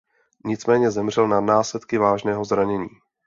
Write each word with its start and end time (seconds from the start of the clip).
Nicméně 0.45 0.91
zemřel 0.91 1.27
na 1.27 1.41
následky 1.41 1.97
vážného 1.97 2.45
zranění. 2.45 2.87